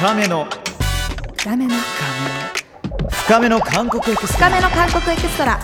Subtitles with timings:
[0.00, 0.46] 深めの。
[1.44, 1.74] ダメな
[3.10, 4.48] 深めの韓国エクストラ。
[4.48, 5.60] 深めの韓国エクストラ。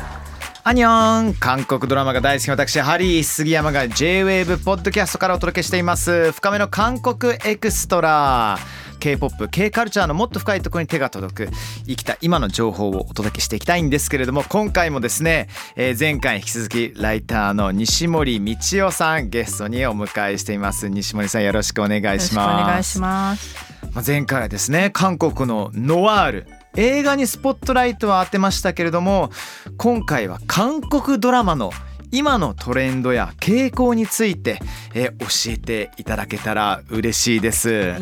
[0.62, 1.34] アニョン。
[1.36, 6.32] 韓国ドラマが大好きな私ハリー杉山が J-WAVE ポッドキャストからお届けしています。
[6.32, 8.58] 深めの韓国エクストラ
[9.06, 11.48] K-POP、K カルチャーのもっと深いところに手が届く
[11.86, 23.54] 生きた今の情報をお届けしていきたいんですけれども今回もですね、えー前回に引き続きライターの西森道夫さんゲストにお迎えしています西森さんよろしくお願いよろしくおします願いします。
[23.94, 29.30] まあ、前回はですね韓国のノワール映画にスポットライトを当てましたけれども
[29.76, 31.70] 今回は韓国ドラマの
[32.10, 34.58] 今のトレンドや傾向について、
[34.94, 37.94] えー教えていただけたら嬉しいです。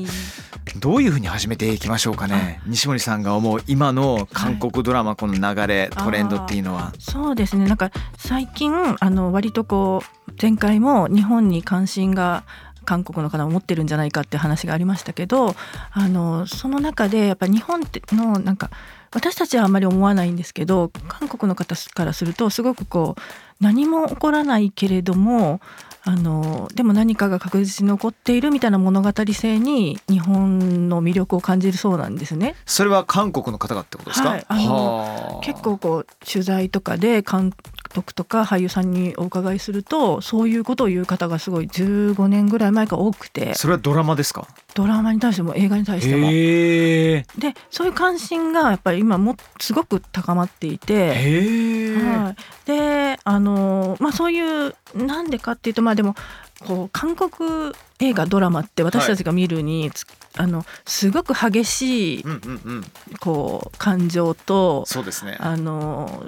[0.76, 2.60] どういうふうに始めていきましょうかね？
[2.66, 6.92] 西森さんが思う今の韓国ドラマこの流れ、トレンドっていうのは。
[6.98, 7.66] そうですね。
[7.66, 12.44] なんか最近あの割とこう前回も日本に関心が
[12.84, 15.54] 韓国の方も持ってるんじゃないかって話がありましたけど
[15.92, 18.70] あのその中でやっぱ日本ってのなんか
[19.14, 25.60] 私たちはあんまり思わないんですけど韓国の方からするとすごくこう何も起こらないけれども
[26.06, 32.54] あのでも何かが確実に起こっているみたいな物語性に日本の魅力を感じるそうなんですね。
[32.66, 35.40] それは韓国の方がってことですか、はいあのはあ。
[35.42, 37.54] 結構こう取材とかで監
[37.94, 43.54] 督とか俳優さんにお伺いするとそういうことを言う方がすごい15年ぐらい前から多くて。
[43.54, 44.46] それはドラマですか？
[44.74, 46.28] ドラマに対しても映画に対しても。
[46.28, 51.94] でそういう関心がやっぱり今もすごく高まっていて。
[51.94, 56.14] はい、であのまあそういうなんでかっていうとまあでも
[56.60, 62.84] こう韓国映画ドラマって私たちが見るに、つあのすごく激しいうんうんうん。
[63.20, 65.36] こう感情とそうですね。
[65.40, 66.26] あの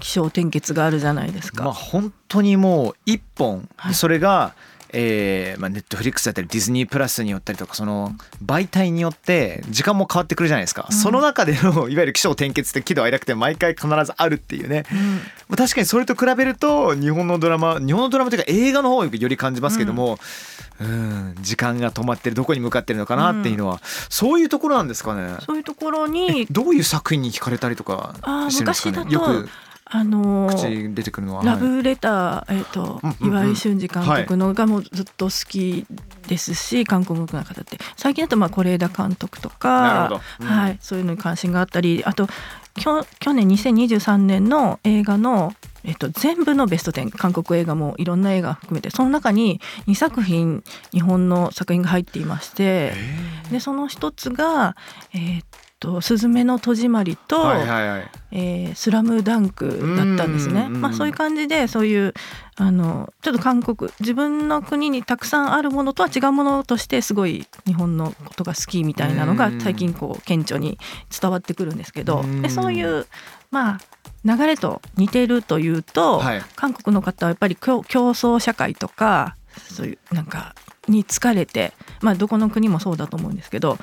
[0.00, 1.64] 気象転結があるじゃないですか。
[1.64, 3.94] まあ本当にもう一本、はい。
[3.94, 4.54] それが
[4.98, 10.96] えーまあ、ネットフリックスだったりディズニープラスによったりとかその媒体によって時間も変わってくるじゃないですか、うん。
[10.96, 15.16] その中での いわゆる起承転結って喜怒哀楽って毎回必ずあるっていうね、うん。
[15.48, 20.18] まあ、確かにそれと比べると日本のドラマ日本のドラマというか映画の方をより感じますけども、
[20.80, 25.36] うん、時間が止まってるどこに向かってるのかなっていうのは、そういうところなんですかね。
[25.44, 28.14] そういうところえにどういう作品に惹かれたりとか
[28.48, 28.98] してるんですかね？
[28.98, 29.48] 昔だとよく
[29.88, 31.44] あの口に出てくるのは。
[31.44, 31.60] ラはい。
[31.60, 35.86] ブレター、えっ、と、岩井俊二監督のがもうずっと好き
[36.26, 37.78] ですし、韓国の方って。
[37.96, 42.28] 最近だとまあ是枝監督とかはい、そういうのに関心があったりあと
[42.74, 45.54] きょ去年2023年の映画の
[45.88, 52.92] えっと、全部のベスト10韓国映画もいろんな映画含めてその中に2作品日本の作品が入っていまして
[53.52, 54.76] でその一つが
[55.14, 55.46] 「えーっ
[55.78, 58.10] とすずめの戸締まり」と、はいはいはい。
[58.32, 59.66] えースラムダンク
[59.96, 60.68] だったんですね。
[60.68, 62.14] まあそういう感じでそういう
[62.56, 70.78] あのちょっと韓国自分の国にたくさんあるものとは違うものとしてすごい日本のことが好きみたいなのがうん最近こう顕著に
[71.18, 73.06] 伝わってくるんですけど、うんでそういう
[73.50, 73.80] まあ
[74.24, 80.54] 流れと似てるというと、はい韓国の方はやっぱり競競争社会とかそういうなんか
[80.88, 83.78] に疲れてまあどこの国もそうだと思うんですけど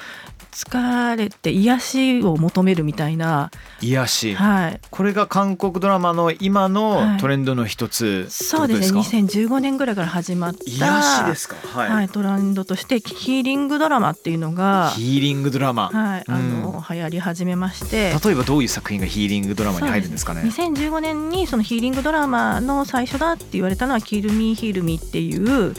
[0.53, 8.99] 疲れて癒しを求めるみたいな、癒し、はい、これが韓国ドラマの今のトレンドの一つ、そうですね。
[8.99, 11.55] 2015年ぐらいから始まった癒しですか？
[11.77, 18.13] はい、はい、トレンドとしてヒーリングドラマっていうのが、ヒーリングドラマ、はい、あの流行り始めまして。
[18.23, 25.73] 例えばどういう作品がヒーリングドラマに入るんですかね？2015年にそのヒーリングドラマの最初だって言われたのは「キルミーヒールミー」っていう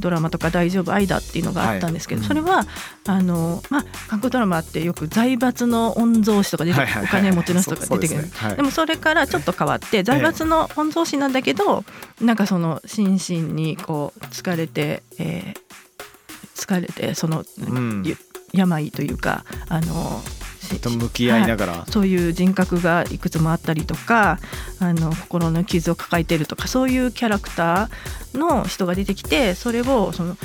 [0.00, 0.92] ドラマとか「大丈夫？
[0.92, 2.28] 愛だ」っていうのがあったんですけど、はい。
[2.28, 2.66] それは
[3.06, 7.20] あの、まあ、韓国ドラマってよく財閥の御曹司とか出て、はいはいはい。
[7.20, 8.30] お金持ちの人が出てくる。
[8.50, 11.84] ででもそれからちょっと変わって財閥の御曹司なんだけど、
[12.20, 15.60] なんかその心身にこう疲れて、えー
[16.56, 18.02] 疲れてその、うん。
[18.04, 18.16] ゆ
[18.52, 20.39] 病というかあのし
[20.78, 24.38] と向き合いながら、そういう人格がいくつもあったりとか
[24.78, 30.36] あの心の傷を抱えてるとかそういうキャラクターの人が出てきてそれをその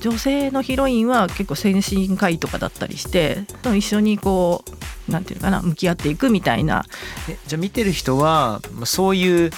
[0.00, 4.70] 女性のヒロインは結構精神科医とかだったりしてその一緒にこう
[5.10, 6.84] なんていうのかな向き合っていくみたいな。
[7.28, 9.50] えじゃあ見てる人はまあそういう、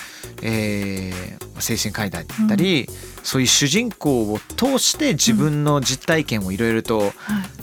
[0.42, 2.88] えー精神科医だったり、
[3.22, 7.12] そういう主人公を通して自分の実体験をいろいろと、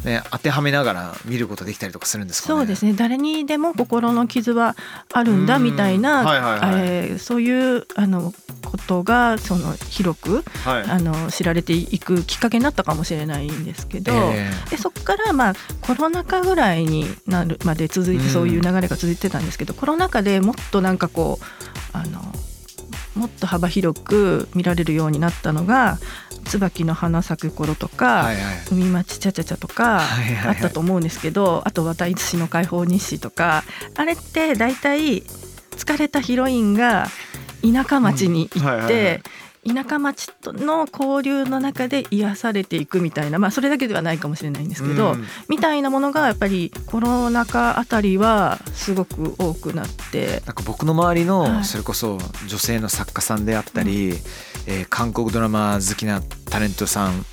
[0.05, 2.59] ね当てはめながら見ることできたりとかするんですかね。
[2.59, 2.93] そうですね。
[2.93, 4.77] 誰にでも心の傷は
[5.11, 8.33] あるんだみたいな、えーそういうあの
[8.63, 10.83] ことがその広くはい。
[10.83, 18.29] あの知られていくきっかけになったかもしれないんですけど、えでそこからまあコロナ禍ぐらいになるまで続いてうん。
[18.29, 21.45] そういう流れが続いてたんですけど、コロナ禍でもっとなんかこう
[21.93, 22.21] あの
[23.15, 25.97] もっと幅広く見られるようになったのが
[26.45, 30.47] 「椿の花咲く頃」とかはいはい「海町ちゃちゃちゃ」とかはいはいはい。
[30.49, 33.63] あったと思うんですけどあと「私市の解放日誌」とか
[33.95, 35.23] あれって大体
[35.75, 37.07] 疲れたヒロインが
[37.63, 38.65] 田舎町に行うん。
[38.65, 38.93] はいはいはい。
[38.93, 39.23] って
[39.67, 45.25] 田舎町との交流の中で癒されていくみたいなまあそれだけではないかもしれないんですけど、うん。
[45.49, 50.41] みたいなものがやっぱりコロナ禍あたりはすごく多くなって。
[50.45, 51.51] なんか僕の周りはい。
[51.51, 52.17] のそれこそ
[52.47, 54.13] 女性の作家さんであったり、
[54.65, 57.25] えー韓国ドラマ好きなタレントさん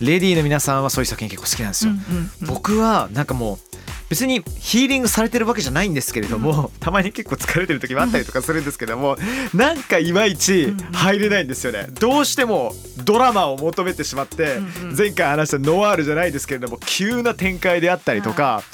[0.00, 1.92] レディーの皆さんはそういう作品結構好きなんですよ。
[1.92, 2.46] うんうんうん。
[2.48, 3.69] 僕はなんかもう
[4.10, 9.16] 別にヒーリングされてるわけじゃないんですけれども、たまに結構疲れてる時もあったりとかするんですけども、
[9.54, 11.86] なんかいまいち入れないんですよね。
[11.92, 12.74] どうしても
[13.04, 14.58] ドラマを求めてしまって、
[14.98, 18.64] 前回話したノワールじゃないですけれども急な展開であったりとか、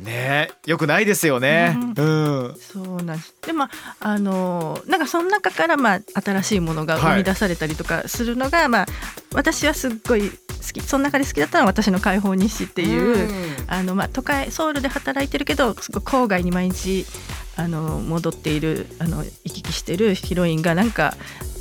[0.00, 1.76] ねえよくないですよね。
[1.96, 2.56] うん。
[2.58, 3.34] そうなんです。
[3.46, 3.70] でまあ
[4.00, 8.86] あのなんかその中からまあ新しいものが生み出されたりとかするのが、まあ
[9.34, 10.36] 私はすっごい好
[10.72, 10.80] き。
[10.80, 13.28] その中で好きだったのは私の解放日誌っていう、
[13.66, 17.06] あのまあ都会ソウルで働いてるけどすごい郊外に毎日
[17.56, 21.14] あの戻っているあの行き来してるヒロインがなんか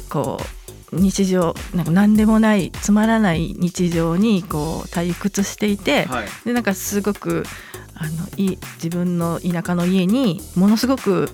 [0.10, 0.64] こう
[1.00, 6.28] 日常なんか何でもないつまらない日常にこう退屈していて、はい。
[6.46, 7.46] でなんかすごく
[7.96, 11.30] あのい自分の田舎の家にものすごく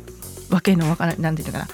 [0.50, 1.68] わけのわからなんていうのかな。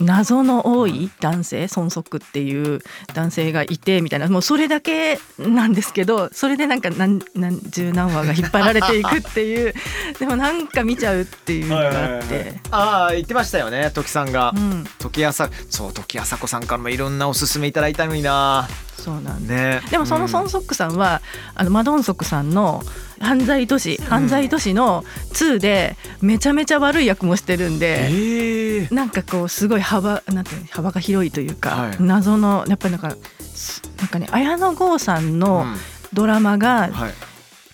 [0.00, 2.80] 謎の多い男性孫則っていう
[3.14, 9.74] 男性がいてみたいなもうそれだけなんですけどそれでなんか何何十何話が引っ張られていくっていう
[10.18, 12.60] でもなんか見ちゃうっていうのがあって。
[12.70, 18.68] ああ言ってましたよね時さんが、うん、時あさそう時あさこさんからもいろんなおすすめいただいたのにな
[18.98, 19.84] そうなんです。
[19.84, 19.90] ね。
[19.90, 20.28] でもそのうん。
[20.28, 21.22] ソンソックさんは、
[21.54, 22.82] あのマドンソクさんの
[23.20, 31.96] 犯罪都市犯罪都市の2でめちゃめちゃ悪い役もしてるんで、ええなんかこうすごい幅なんて幅が広いというか、はい。
[32.00, 35.64] 謎のやっぱりなんかすなんかね綾野剛さんの
[36.12, 37.12] ドラマがはい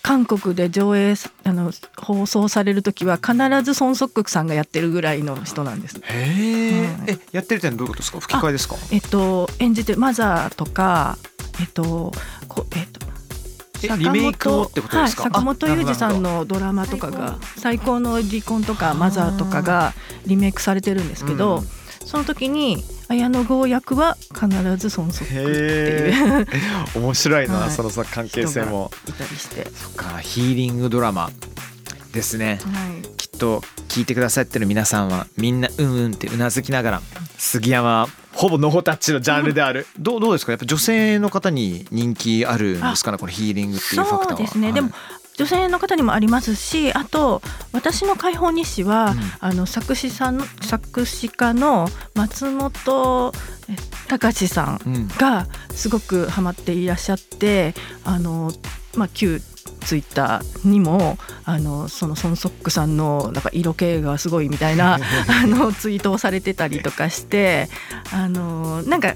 [0.04, 5.96] 韓国で上映さあの放送される時は必ずソン・ソックさんがやってるぐらいの人なんです。
[5.96, 8.20] へえ、はいえやってるってどういうことですか？
[8.20, 8.76] 吹き替えですか？
[8.92, 11.16] えっと演じてるマザーとか
[11.58, 12.12] えっと
[12.46, 13.00] こえっと
[13.96, 15.22] リメイクをってことですか？
[15.22, 19.94] はい、坂本あ裕二さんのドラマとかが「最高の離婚」とか「マザー」とかが
[20.26, 21.66] リメイクされてるんですけど、うん。
[22.06, 26.46] その時に綾野剛役は必ず孫則ってへいう。
[26.94, 27.70] え面白いな、はい。
[27.70, 28.90] そのさ関係性も。
[29.08, 31.30] いたりして、そっかヒーリングドラマ
[32.12, 32.60] ですね。
[32.62, 37.02] はい、きっと聞いてくださってる皆さんはみんなうんうんってうなずきながら
[37.36, 40.52] 杉山ほぼノータッチのジャンルである、どうどうですか？
[40.52, 43.18] やっぱ女性の方に人気あるんですかね？
[43.18, 44.36] このヒーリングっていうファクターは。
[44.38, 44.74] そうですね、はい。
[44.74, 44.90] でも
[45.36, 47.42] 女性の方にもありますしあと
[47.72, 53.32] 私の解放日誌は、うんあの作詞さんの作詞家の松本
[53.68, 53.76] え
[54.08, 58.52] 隆さんうんがすごくハマっていらっしゃってあの、
[58.96, 59.40] まあ、旧
[59.84, 64.94] ツイッターにもあのそのソンソックさんのなんか色気がすごいみたいな
[65.28, 67.68] あのツイートをされてたりとかして
[68.12, 69.14] あのなんか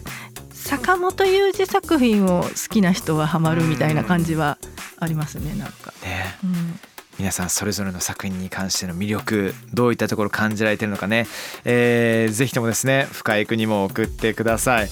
[0.52, 4.58] 坂本雄二作品を好きな人はハマるみたいな感じは
[5.00, 5.92] ありますねなんか。
[6.18, 6.80] ねうん
[7.18, 11.26] 皆さんそれぞれの作品に関しての魅力どういったところ感じられてるのかね、
[11.64, 14.88] えー、ぜひともですね深井君にも送ってください。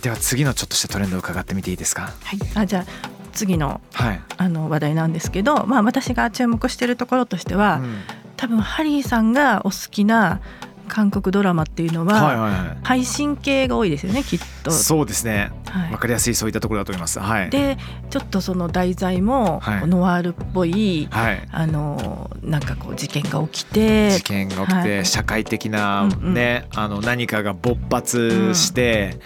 [0.00, 2.12] では次のちょっとしたトレンドを伺ってみていいですか？
[2.22, 2.84] はい、あじゃあ
[3.32, 8.00] 次のはい、あの話題なんですけど、まあ、私が注目しているところとしては、うん。
[8.38, 10.40] 多分ハリーさんがお好きな
[10.88, 14.70] 韓国ドラマっていうのは、配信系が多いですよねきっと。
[14.70, 14.74] い。
[14.74, 15.52] そうですね。
[15.66, 15.92] はい。
[15.92, 17.20] わかりやすいそういったところだと思います。
[17.20, 17.50] はい。
[17.50, 17.76] で
[18.10, 19.86] ちょっとその題材もはい。
[19.86, 21.48] ノワールっぽい、はい。
[21.50, 25.06] あのなんかこう事件が起きて事件が起きて、はい。
[25.06, 26.34] 社会的なうんうん。
[26.34, 29.18] ね、あの何かが勃発して、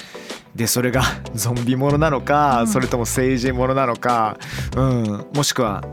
[0.55, 1.03] でそれが
[1.35, 2.69] ゾンビものなのか、うん。
[2.69, 4.37] それとも政治ものなのか、
[4.77, 5.85] うん、もしくは、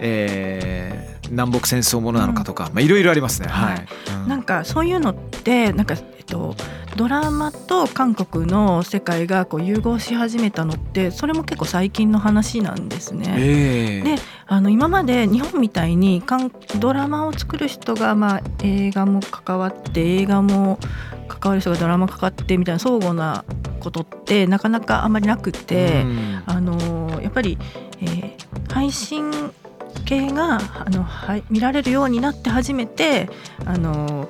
[0.00, 3.48] えー南北戦争ものなのかとか、まあいろいろありますね。
[3.48, 3.86] はい。
[4.22, 6.54] うんなんかそういうのってなんか、えっと、
[6.96, 13.36] ドラマと韓国の世界がこう融合し始めたのってそれも結構最近の話なんですね。
[13.38, 20.78] ええであの今まで日本みたいに韓ドラマを作る人が、まあ、映画も関わって映画も
[21.28, 23.44] 関わる人がドラマ関わってみたいな相互な
[23.80, 27.58] ことってなかなかあんまりなくて、うんあのやっぱり、
[28.00, 29.30] えー配信
[30.04, 33.28] 系があの、はい、見られるようになって初めて
[33.64, 34.28] あの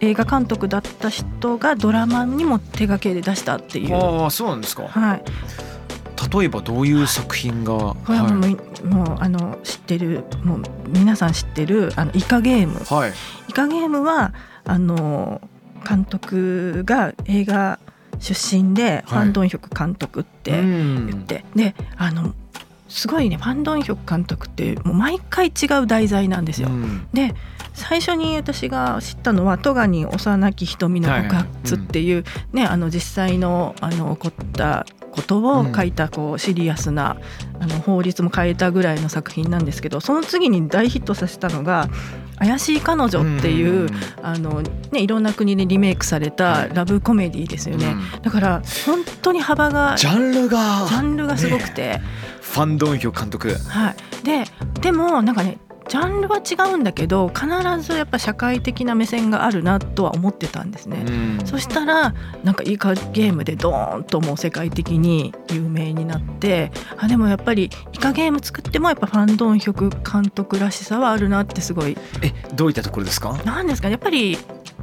[0.00, 3.96] 映画監督だった人がドラマにも手掛けで出したっていう。
[3.96, 4.84] ああそうなんですか。
[4.88, 5.22] はい、
[6.32, 12.80] 例えばどういう作品が、これはもう,、もうあの知ってるもう皆さん知ってるあのイカゲーム。
[12.88, 13.12] はい、
[13.48, 14.32] イカゲームは
[14.64, 15.40] あの
[15.88, 17.78] 監督が映画
[18.20, 22.34] 出身で、ファン・ドンヒョク監督って言って、であの
[22.88, 26.68] すごいねファン・ドンヒョク監督ってもう毎回違う題材なんですよ。
[26.68, 27.06] うん。
[27.12, 27.34] で
[27.74, 37.16] 最初に私が知ったのは「戸賀に幼き瞳の告発」っていう、ねあの実際のあの起こったことを書いたこうシリアスな
[37.60, 41.88] あの法律も変えたぐらいの作品なんですけどその次に大ヒットさせたのが
[42.38, 43.88] 「怪しい彼女」っていう、ん。
[44.22, 47.96] あのね、いろんな国でリメイクされたラブコメディですよね。
[48.14, 48.22] うん。
[48.22, 50.86] だから本当に幅がジジャンルが。
[50.88, 52.00] ャンルがすごくて、
[52.52, 53.54] ファン・ドンヒョ監督。
[53.68, 54.44] はい、で
[54.80, 57.46] でもなんかねジャンルは違うんだけど必
[57.80, 61.04] ずやっぱ社会的な目線があるなとは思ってたんですね。
[61.06, 61.46] うん。
[61.46, 62.14] そしたら
[62.44, 71.96] なんかイカゲームでドーンともう世界的に有名になってあでもやっぱりイカゲーム作ってもやっぱファン・ドンヒョク監督らしさはあるなってすごい。
[72.22, 73.32] えどういったところですか？
[73.44, 73.92] なんですかね。
[73.92, 74.36] やっぱり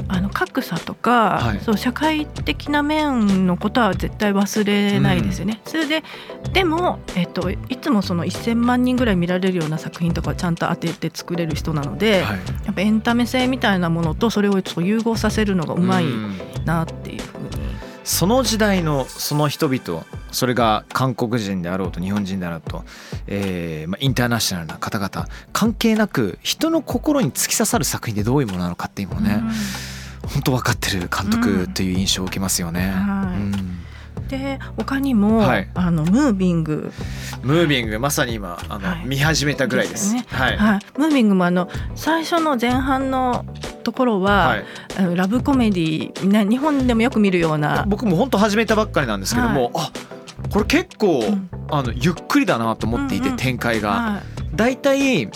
[0.08, 1.60] あの格差とか、はい。
[1.60, 5.62] そう社会的な面のことは絶対忘れないですよね。
[5.66, 6.04] それで
[6.52, 12.38] でも、えっと、いつもその1,000万人ぐらい見られるような作品とかをちゃんと当てて作れる人なので、はい。
[12.66, 17.66] やっぱエンタメ性みたいなものとそれをちょっと融合させるのがうまいんなっていうふうに。
[18.04, 22.84] その時代のその人々それが韓国人であろうと日本人であろうと、
[23.26, 29.42] えーまあ、インターナショナルな方々関係なく人の心に突き刺さる作品でどういうものなのかっていうのをね、
[30.28, 32.92] 本当分かってる監督という印象を受けますよね。
[32.92, 33.40] はい。
[33.40, 33.75] うん
[34.28, 35.70] で他にも、はい。
[35.74, 36.92] あのムービング、
[37.44, 39.06] ムービングまさに今あの、はい。
[39.06, 39.96] 見始めたぐらいです。
[39.96, 40.28] ですよね。
[40.30, 43.46] はい、はい、ムービングもあの最初の前半の
[43.84, 44.62] ところは、
[44.98, 45.16] はい。
[45.16, 49.92] ラブコメディね日本でもよく見るような、僕も本当始めたばっかりなんですけども、あ
[50.52, 51.50] これ結構、うん。
[51.72, 53.38] あのゆっくりだなと思っていて、うんうん。
[53.38, 53.90] 展開が。
[53.90, 54.36] はい。
[54.56, 55.28] だいたい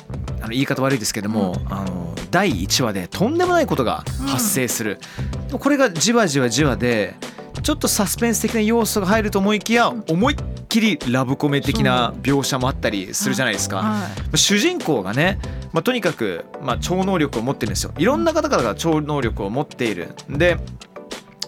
[0.41, 4.99] あの言い方悪いですけども、あの第1話でとんでもないことが発生する、
[5.47, 7.15] でもこれがじわじわじわで
[7.61, 10.37] ちょっとサスペンス的な要素が入ると思いきや思いっ
[10.67, 13.77] きりラブコメ的な描写もあったりするじゃないですか。
[13.77, 14.37] はい。
[14.37, 15.39] 主人公がね、
[15.73, 17.93] まあ、とにかく、まあ、超能力を持ってるんですよ。
[17.97, 20.57] いろんな方々が超能力を持っているで、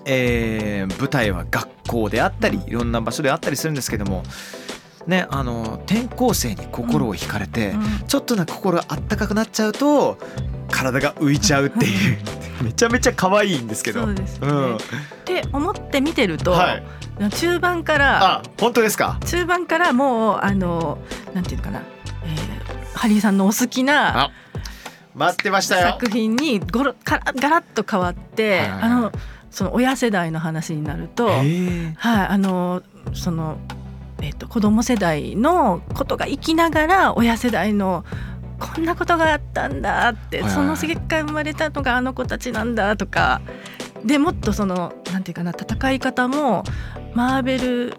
[0.06, 4.24] えー舞台は学校であったりいろんな場所であったりするんですけども
[5.08, 8.08] ねあの転校生に心を惹かれて、うん。
[8.08, 10.18] ちょっとなんか心があったかくなっちゃうと
[10.72, 12.18] 体が浮いちゃうっていう。
[12.64, 14.04] めちゃめちゃ可愛いんですけど。
[14.04, 14.76] そうですね、うん。
[14.76, 14.80] っ
[15.26, 16.84] て思って見てると、はい、
[17.32, 19.18] 中盤からあ本当ですか？
[19.26, 21.00] 中盤からもうあの
[21.34, 21.82] なんていうのかな、
[22.24, 22.62] えー
[22.94, 24.32] ハリーさんのお好きなあ
[25.16, 25.88] 待ってましたよ。
[26.00, 28.70] 作品にゴロガラガラッと変わって、はい。
[28.70, 29.12] あの
[29.50, 33.58] その親世代の話になると、はい、あのその、
[34.22, 38.06] えっと子供世代のことが生きながら親世代の
[38.62, 43.42] こんなことがあったんだって、その結果生まれたのがあの子たちなんだとか
[44.06, 46.64] でもっとそのなんていうかな戦い方も
[47.14, 47.94] マーベル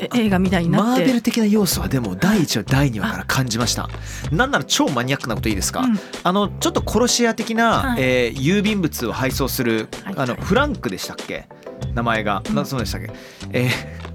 [0.00, 0.88] え映画みたいになって。
[0.88, 3.88] マーベル的な要素はでも第1話第2話から感じました。
[4.30, 5.98] なんなら超マニアックなこといいですか、うん。
[6.22, 8.02] あのちょっと殺し屋的な、はい。
[8.02, 10.14] えー郵便物を配送する、はい。
[10.16, 11.48] あのはいフランクでしたっけ？
[11.94, 12.54] 名前が、うん。
[12.54, 13.10] なそうでしたっけ、
[13.52, 13.70] えー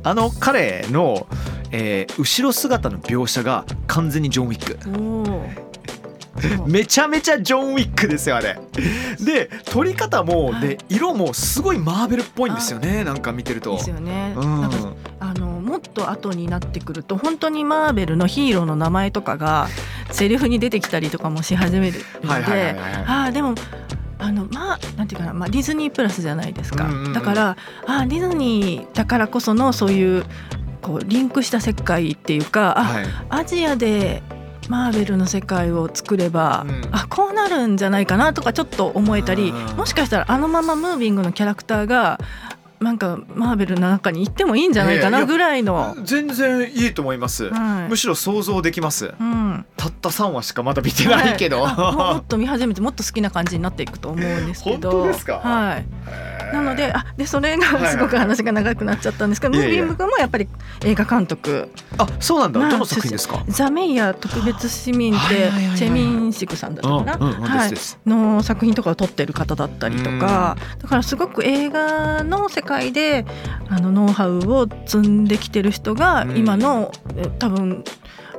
[0.06, 1.28] あの彼の、
[1.74, 5.44] えー後ろ姿の描写が完全にジョン・ウィック。
[6.66, 8.60] めちゃめちゃジョン・ウィックですよあれ。
[9.20, 10.62] で撮り方も、はい。
[10.62, 13.74] で色もすごいマーベルっぽいんですよねなんか見てると。
[13.74, 14.62] ですよね、うん。
[14.62, 14.78] なんか
[15.20, 19.68] あのもっと後になってくると本当にマーベルのヒーローの名前とかが
[20.12, 23.56] セリフに出てきたりとかもし始めるのではいああでも
[24.20, 30.24] あのまあなんていうかな、まあ、ディズニープラスじゃないですか、だからあーディズニーだからこそのそういう
[30.84, 33.06] こうリンクした世界っていうかあ、はい。
[33.30, 34.22] アジアで
[34.70, 36.90] マーベルの世界を作れば、うん。
[36.92, 42.20] あこうなるんじゃないかなとかちょっと思えたり、うんもしかしたらあのままムービングのキャラクターが
[42.84, 45.96] なんかマーベルの中に行ってもいいんじゃないかなぐらいの。
[46.04, 47.90] 全然いいと思います、はい。
[47.90, 49.14] むしろ想像できます。
[49.20, 51.74] うん、たった3話しかまだ見てないけど、はい。
[51.78, 54.92] あも もっと見始めてもっと好きな感じになっていくと思うんですけど。
[54.92, 55.40] 本当ですか？
[55.44, 55.86] はい、
[56.54, 60.48] なのであでそれがはいすごく話が長くなっちゃったんですけど、いやいやムービング君もやっぱり
[60.84, 61.70] 映画監督。
[61.98, 63.44] あそうなんだ、まあどの作品ですか？
[63.48, 65.78] ザ・メイヤー特別市民っはいてはいはいはい。
[65.78, 67.70] チェ・ミンシクさんだったかな、
[68.06, 70.58] の作品とかを撮ってる方だったりとか。
[70.82, 73.26] だからすごく映画の世界で
[73.70, 76.38] あのノウハウを積んできてる人がうん。
[76.38, 77.84] 今の、え多分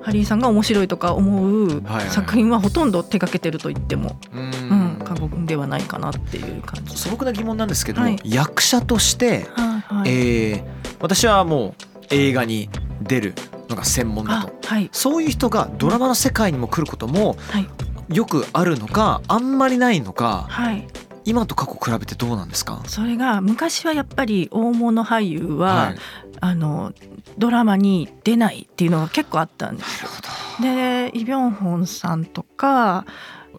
[0.03, 2.11] ハリーさんが面白いとか思うはいはい。
[2.11, 6.97] 作品はほとんど手掛けてると言っても、ううんん過言ではないかなっていう感じ。
[6.97, 8.19] 素朴な疑問なんですけど、はい。
[8.25, 10.11] 役者として、はいはい。
[10.11, 10.65] えー
[11.01, 11.75] 私はもう
[12.11, 12.71] 映画に
[13.03, 13.35] 出る
[13.69, 14.89] のが専門だあとはい。
[14.93, 17.69] そういう人がドラマの世界にも来ることもはい。
[18.15, 20.87] よくあるのかあんまりないのかはい
[21.25, 22.83] 今と過去比べてどうなんですか？
[22.87, 25.97] それが昔はやっぱり大物俳優は、はい。
[26.41, 26.93] あの
[27.39, 30.05] ドラマに出ないっていうのが結構あったんです。
[30.05, 30.11] よ。
[30.61, 33.07] でイ・ビョンホンさんとか、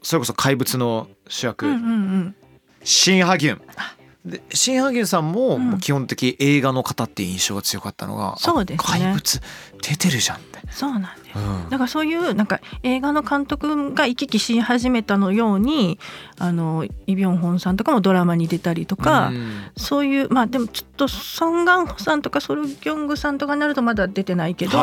[0.04, 2.36] それこそ怪物の主役、うんうんうん、
[2.84, 3.62] シン・ハギュン。
[3.76, 3.96] あ。
[4.26, 5.72] でシン・ハギュンさんもうん。
[5.72, 9.00] もう基本的映画の方って印象が強かったのが、あそうですね。
[9.00, 9.42] 怪物
[9.82, 11.04] 出てるじゃんって、そうなん。
[11.36, 11.70] うん。
[11.70, 16.00] だからそういうなんか映画の監督が行き来し始めたのように
[16.38, 19.64] あのイ・ビョンホンさんとかもドラマに出たりとか、うん。
[19.78, 24.78] そういうまあでもちょっとソン・ガンホさんとかソル・ギョングさんとかになるとまだ出てないけど、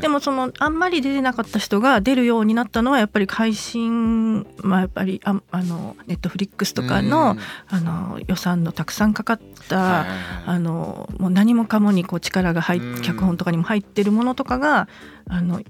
[0.00, 7.38] でもそのあんまり出てなかった人が出るようになったのはやっぱり配信まあやっぱりああのネットフリックスとかの,、うん。
[7.68, 10.06] あの予算のたくさんかかった、
[10.46, 13.02] あのもう何もかもにこう力が入っうん。
[13.02, 14.88] 脚本とかにも入ってるものとかが
[15.28, 15.60] あの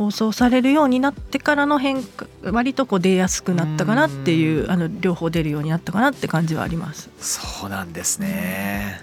[0.00, 4.70] 放送されるようになってからの変化割とこう出やすくなったかなっていううん。
[4.70, 7.10] あの両方出るようになったかなって感じはあります。
[7.18, 9.02] そうなんですね、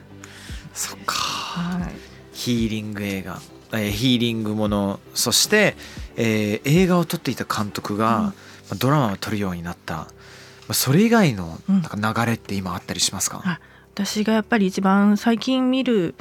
[0.74, 1.14] そっか。
[1.14, 1.94] はい。
[2.34, 3.40] ヒーリング映画、
[3.74, 5.00] えーヒーリングもの。
[5.14, 5.76] そして、
[6.16, 8.24] えー映画を撮っていた監督が、うん。
[8.24, 8.34] ま
[8.72, 10.08] あドラマを撮るようになった、ま
[10.70, 11.82] あ、それ以外のうん。
[11.84, 13.60] なんか流れって今あったりしますか、あ
[13.94, 16.16] 私がやっぱり一番最近見る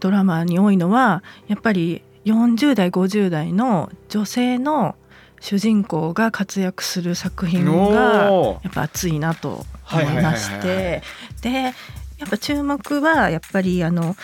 [0.00, 4.96] ドラマに多いのはやっぱり40代50代の女性の
[5.40, 8.30] 主人公が活躍する作品が
[8.62, 11.02] やっぱ熱いなと思いまして。
[11.40, 11.74] で
[12.18, 14.16] やっぱ注目はやっぱりあの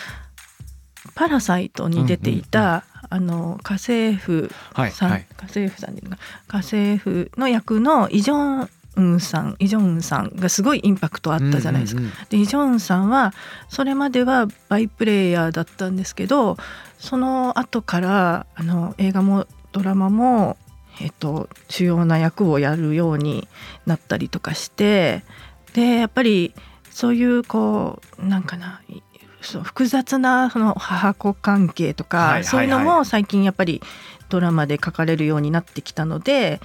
[1.15, 5.27] 「パラサイト」に出ていた、あの家政婦さん、はいはい。
[5.37, 6.17] 家政婦さんか
[6.47, 12.01] 家政婦の役のイ・ジョンウンさんイ・ジョンウンさんがすごいインパクトあったじゃないですか。
[12.01, 12.13] うんうん。
[12.29, 13.33] でイ・ジョンウンさんは
[13.69, 16.57] それまではバイプレイヤーだったんですけど
[17.03, 20.55] その後からあの映画もドラマも、
[21.01, 23.49] えっと、主要な役をやるように
[23.85, 25.25] なったりとかして
[25.73, 26.53] でやっぱり
[26.91, 29.03] そういうこうなんかない
[29.41, 33.81] そう複雑なその母子関係とか、そういうのも最近やっぱり
[34.29, 36.61] ドラマで書かれるようになってきたので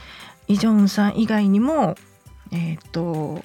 [0.46, 1.96] イ・ジョンウンさん以外にも
[2.52, 3.42] えっ、と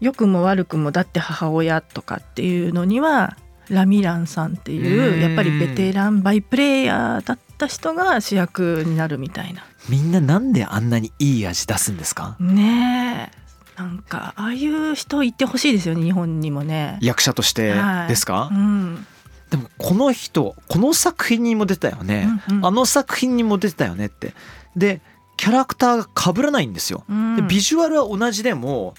[0.00, 3.38] 良くも悪くもだって母親とかっていうのには
[3.70, 5.20] ラミランさんっていううん。
[5.20, 9.64] やっぱりベテランバイプレイヤーだった人が主役になるみたいな。
[9.88, 12.36] みんななんであんなにいい味出すんですか？
[12.38, 13.40] ねえ。
[13.80, 16.98] なんかああいう人いてほしいですよね日本にもね。
[17.00, 18.08] 役者としてはい。
[18.08, 19.06] ですか、うん。
[19.48, 22.66] でもこの人この作品にも出たよね、うんうん。
[22.66, 24.34] あの作品にも出てたよねって。
[24.76, 25.00] で
[25.38, 27.04] キャラクターが被らないんですよ。
[27.08, 27.36] うん。
[27.36, 28.94] でビジュアルは同じでも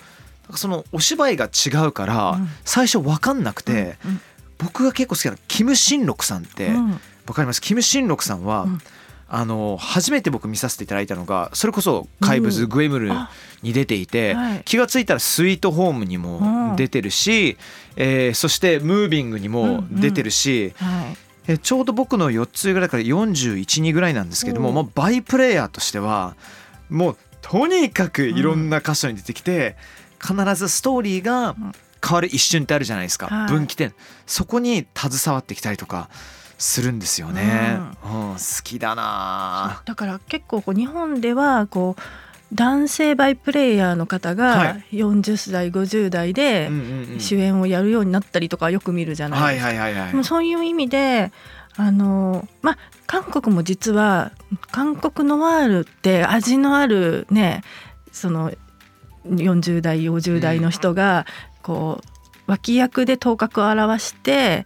[0.55, 2.47] そのお芝居が違うからうん。
[2.65, 4.21] 最初分かんなくて、うん
[4.63, 6.99] 僕が結構好きなキム・シンロクさんってうん。
[7.25, 7.61] 分かります？
[7.61, 8.79] キム・シンロクさんは、うん。
[9.33, 12.69] あの初めて僕見させていただいたのがそれこそ「怪物うん。
[12.69, 13.29] グエムルあ」
[13.63, 14.61] に出ていて、はい。
[14.65, 17.57] 気がついたら「スイートホーム」にも出てるし、
[17.95, 21.17] えーそして「ムービング」にも出てるし、はい。
[21.47, 26.35] えちょうど僕の4つぐらいから412ぐらいなんですけども、まあ、バイプレイヤーとしては
[26.89, 29.75] もうとにかくいろんな箇所に出てきて、
[30.21, 31.55] 必ずストーリーが
[32.05, 33.49] 変わる一瞬ってあるじゃないですか、はい。
[33.49, 33.93] 分岐点。
[34.25, 36.09] そこに携わってきたりとか
[36.57, 38.33] するんですよね、うん。
[38.33, 42.01] 好きだなだから結構こう日本ではこう
[42.53, 47.19] 男性バイプレイヤーの方はがい40代50代でうんうんうん。
[47.19, 50.23] 主演をやるようになったりとかよく見るじゃないはいですか。
[50.23, 51.31] そういう意味で
[51.77, 54.31] あのまあ韓国も実は
[54.71, 57.63] 韓国ノワールって味のあるね
[58.11, 58.51] その
[59.25, 61.25] 40代50代の人が
[61.61, 64.65] こう脇役で頭角を現して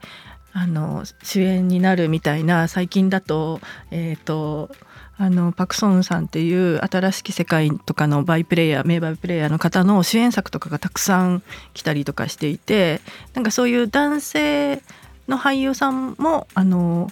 [0.54, 3.60] あの主演になるみたいな最近だと,、
[3.92, 4.70] えー、と
[5.18, 13.02] あのパク・ソンさんっていう新しき世界とかのバイプレイヤー名バイプレイヤーの方の主演作とかがたくさん来たりとかしていて
[13.34, 14.82] なんかそういう男性
[15.28, 17.12] の俳優さんもあの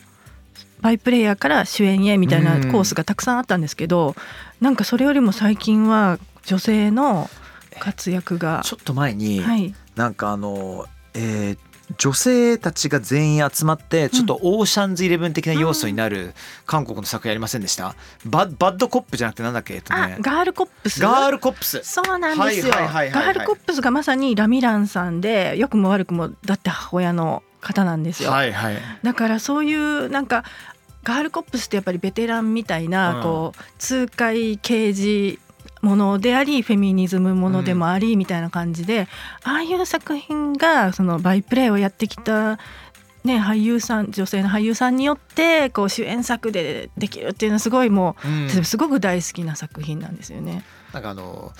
[0.84, 4.15] バイプレイヤーから主演へみたいなコースがたくさんあったんですけど、
[4.60, 7.30] なんかそれよりも最近は女性の
[7.80, 11.58] 活躍が、ちょっと前に、はい、なんかあの、えー
[11.98, 16.34] 女性たちが全員集まってちょっとオーシャンズイレブン的な要素になる
[16.66, 17.94] 韓国の作品ありませんでした、
[18.26, 19.76] ババッドコップじゃなくてなんだっけ？
[19.76, 21.02] えっとあねガールコップス？
[21.02, 21.82] ガールコップス。
[21.84, 28.78] そうなんですよ、ガールコップスがまさにラミランさんで良くも悪くもだって母親の方なんですよ、はいはい。
[29.04, 30.46] だからそういうなんか
[31.04, 33.24] ガールコップスってやっぱりベテランみたいな、うん。
[33.24, 35.38] こう痛快刑事
[35.84, 39.10] ものでありフェミニズムものでもありみたいな感じで、
[39.43, 42.58] ああいう作品がそのバイプレイをやってきた、
[43.26, 48.46] ね、俳優さん女性の俳優さんによってこう主演作でできるっていうのはすごいもうん。
[48.46, 50.63] う、すごく大好きな作品なんですよね。
[50.93, 51.52] なんかあの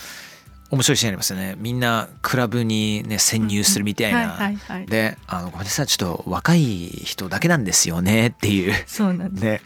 [0.71, 1.55] 面白いシーンありますよね。
[1.59, 4.39] みんなクラブにね潜入するみたいな、
[4.88, 8.73] であのごめんなさいちょっと若い人だけなんですよねっていう。
[8.88, 9.62] そうなんです、ね。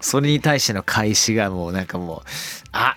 [0.00, 2.28] それに対しての開始がもうなんかもう
[2.72, 2.96] あ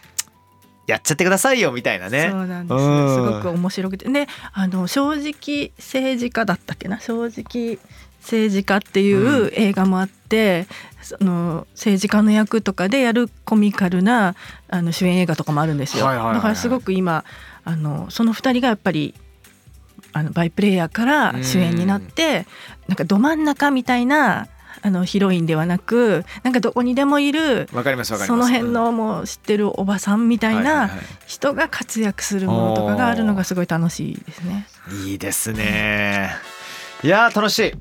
[0.87, 2.29] やっちゃってくださいよみたいなね。
[2.31, 3.15] そうなんですうん。
[3.15, 4.09] すごく面白くて。
[4.09, 6.99] であの正直政治家だったっけな？
[6.99, 7.79] 正直
[8.21, 10.65] 政治家っていう映画もあって、
[11.03, 14.35] その政治家の役とかでやるコミカルな
[14.67, 17.23] あの主演映画とかもあるんですよ、だからすごく今
[17.63, 19.13] あのその2人がやっぱり
[20.13, 22.47] あのバイプレイヤーから主演になって
[22.87, 24.47] なんかど真ん中みたいな
[24.81, 30.89] あのヒロインではなくなんかどこにでもいるわかりますわかりそますの辺のもう知ってるおばさんみたいな
[31.25, 34.67] 人が活躍するものとかがあるのがすごい楽しいですね。
[35.05, 36.31] いいですね。
[37.03, 37.73] いやー楽しい。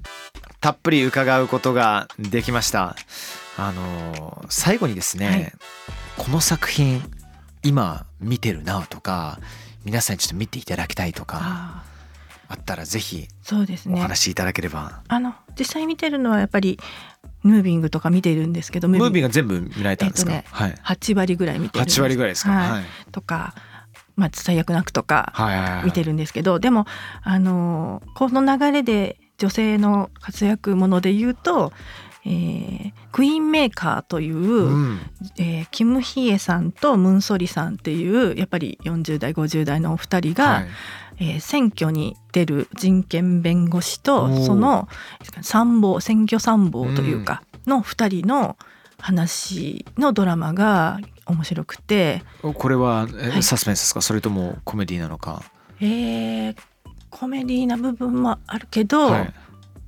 [0.61, 2.97] たっぷり伺うことができました。
[3.57, 5.53] あのー最後にですね、はい
[6.17, 7.03] この作品
[7.65, 9.41] 今見てるなとか
[9.85, 11.83] 皆さんにちょっと見ていただきたいとかあ
[12.49, 14.01] あったらぜひおそうですね。
[14.01, 15.03] 話しいただければ。
[15.09, 16.79] あの実際見てるのはやっぱり
[17.43, 20.33] ムービングとか見てるんですけど、ムービーグが全部見られたんですか？
[20.33, 20.75] えっとねはい。
[20.85, 22.01] 8割ぐらい見てるんです。
[22.01, 22.51] 8割ぐらいですか？
[22.51, 22.85] はいはい。
[23.13, 23.55] とか、
[24.17, 26.87] まあ最悪なくとかはいはいはい見てるんですけど、でも
[27.23, 31.73] あのこの流れで女性の活躍もので言うと。
[32.27, 35.01] えークイーンメーカーという、うん。
[35.39, 40.67] えーキム・ヒエさんとムン・ソリさんっていうやっぱり40代50代のお二人が、はい
[41.19, 44.89] えー選挙に出る人権弁護士とその
[45.43, 48.57] 参謀選挙参謀というかの二人の
[48.99, 53.43] 話のドラマが面白くて、これはえはい。
[53.43, 55.43] サスペンスですか、それともコメディなのか？
[55.81, 56.57] えー
[57.11, 59.35] コメディな部分もあるけど、はい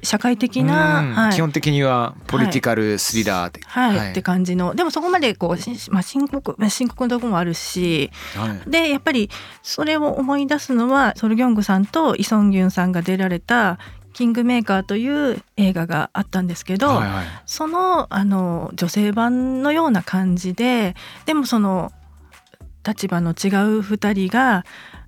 [0.07, 1.13] 社会的な、うん。
[1.13, 1.33] はい。
[1.33, 4.11] 基本的にはポリティカルスリラーって、はい。
[4.13, 4.75] って感じの。
[4.75, 8.71] でもそこまでこう、しまあ、深刻まあ深刻なところもあるしはい。
[8.71, 9.31] でやっぱり
[9.63, 13.79] それを思い出すのはソルギョングさんとイ・ソンギュンさんが出られた
[14.15, 17.27] 「キングメーカー」という映画があったんですけど、はいはい。
[17.45, 21.91] そのあの女性版のような感じででもその
[22.87, 24.65] 立場の違う2人が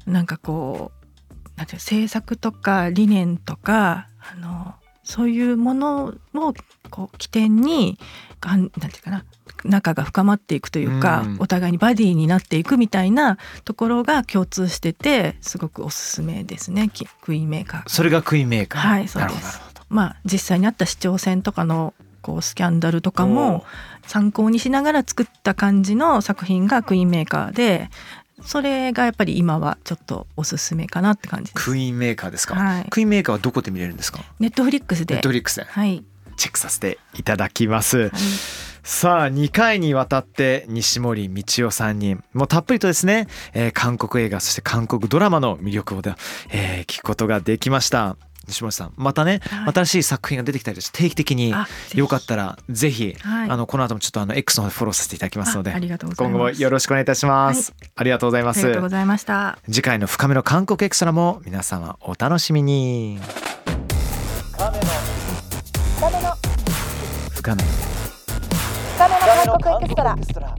[0.07, 4.75] なんかこうなんていう政策とか理念とかあの
[5.09, 6.55] そういうものを
[6.91, 7.99] こう起点に
[8.43, 9.25] がんなんていうかな
[9.65, 17.83] 仲が深まっていくというか、うんお互いにバディになっていくみたいなところが共通しててすごくおすすめですねキクイーンメーカー。
[17.89, 18.83] それがクイーンメーカー。
[18.83, 23.65] はいそうですまあ実際にあった市長選とかのこうスキャンダルとかも
[24.07, 27.89] 参考にしながら作った感じの作品がクイーンメーカーで
[28.49, 31.53] それがやっぱり今はちょっとおすすめかなって感じ。
[31.53, 32.55] クイーンメーカーですか？
[32.55, 34.21] はいクイーンメーカーはどこで見れるんですか？
[34.39, 36.03] ネットフリックスネでットフリックスではい、
[36.39, 37.99] チェックさせていただきます。
[37.99, 38.11] はい
[38.85, 46.15] さあ2回にわたって西森道夫さんにもうたっぷりとですね、えー韓国映画そして韓国ドラマの魅力をで、
[46.49, 48.17] えー聞くことができました
[48.49, 49.73] 西森さんまたね、はい。
[49.75, 51.55] 新しい作品が出てきたりして定期的に
[51.95, 53.51] よかったらぜひ、はい。
[53.51, 55.73] あのこの後もちょっとあの X の方でフォローさせていただきますので。
[55.73, 56.53] あありがとうござい今ます。
[56.55, 58.59] 後もよろしくお願いいたします、ありがとうございます。
[58.59, 59.59] ありがとうございました。
[59.67, 63.21] 次回の深めの韓国エクストラも皆様お楽しみに。
[64.57, 64.89] 深めの。
[67.35, 67.69] 深めの
[68.99, 70.55] 韓国エクストラ